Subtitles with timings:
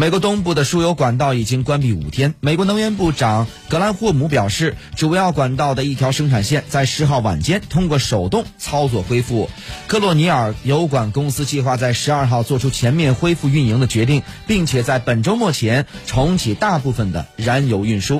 [0.00, 2.32] 美国东部的输油管道已经关闭五天。
[2.38, 9.50] 美国能源部长格兰霍姆表示主要管道的一条生产线在十号晚间通过手动操作恢复。
[9.88, 18.16] 克洛尼尔油管公司计划在十二号做出全面恢复运营的决定并且在本周末前重启大部分的燃油运输。